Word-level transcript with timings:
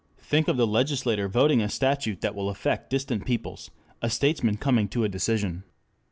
Think 0.17 0.47
of 0.47 0.57
the 0.57 0.65
legislator 0.65 1.27
voting 1.27 1.61
a 1.61 1.69
statute 1.69 2.21
that 2.21 2.33
will 2.33 2.49
affect 2.49 2.89
distant 2.89 3.23
peoples, 3.23 3.69
a 4.01 4.09
statesman 4.09 4.57
coming 4.57 4.87
to 4.87 5.03
a 5.03 5.07
decision. 5.09 5.63